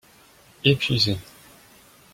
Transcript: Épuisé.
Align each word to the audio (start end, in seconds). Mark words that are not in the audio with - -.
Épuisé. 0.65 1.15